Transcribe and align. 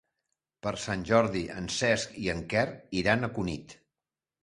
Per 0.67 0.73
Sant 0.85 1.03
Jordi 1.09 1.45
en 1.57 1.69
Cesc 1.77 2.19
i 2.25 2.33
en 2.37 2.43
Quer 2.55 2.67
iran 3.05 3.25
a 3.25 3.35
Cunit. 3.39 3.81